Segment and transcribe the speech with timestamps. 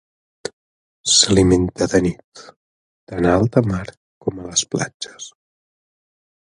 [1.15, 2.43] S'alimenta de nit,
[3.13, 3.87] tant a alta mar
[4.27, 5.31] com a les platges.